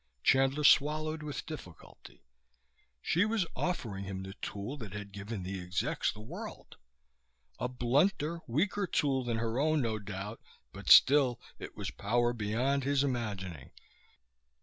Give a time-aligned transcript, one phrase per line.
[0.23, 2.23] Chandler swallowed with difficulty.
[3.03, 6.77] She was offering him the tool that had given the execs the world.
[7.59, 10.41] A blunter, weaker tool than her own, no doubt.
[10.73, 13.73] But still it was power beyond his imagining.